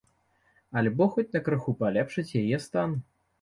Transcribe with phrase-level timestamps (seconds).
[0.79, 2.99] Альбо хоць крыху палепшыць яе стан?